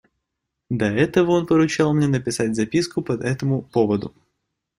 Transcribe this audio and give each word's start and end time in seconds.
До 0.71 0.85
этого 0.87 1.29
он 1.33 1.45
поручил 1.45 1.93
мне 1.93 2.07
написать 2.07 2.55
записку 2.55 3.03
по 3.03 3.11
этому 3.11 3.61
поводу. 3.61 4.15